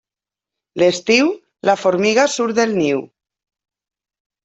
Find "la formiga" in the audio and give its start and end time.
1.71-2.27